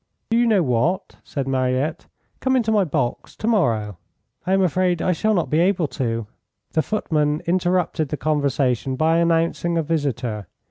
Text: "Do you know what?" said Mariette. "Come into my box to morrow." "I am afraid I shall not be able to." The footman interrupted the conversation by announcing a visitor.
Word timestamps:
"Do 0.31 0.37
you 0.39 0.47
know 0.47 0.63
what?" 0.63 1.17
said 1.23 1.47
Mariette. 1.47 2.07
"Come 2.39 2.55
into 2.55 2.71
my 2.71 2.83
box 2.83 3.35
to 3.35 3.45
morrow." 3.45 3.99
"I 4.47 4.53
am 4.53 4.63
afraid 4.63 4.99
I 4.99 5.11
shall 5.11 5.35
not 5.35 5.51
be 5.51 5.59
able 5.59 5.87
to." 5.89 6.25
The 6.71 6.81
footman 6.81 7.43
interrupted 7.45 8.09
the 8.09 8.17
conversation 8.17 8.95
by 8.95 9.17
announcing 9.17 9.77
a 9.77 9.83
visitor. 9.83 10.47